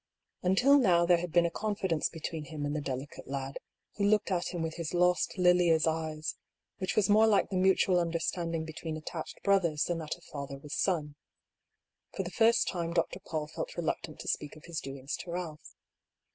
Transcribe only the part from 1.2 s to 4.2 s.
been a confidence between him and the delicate lad, who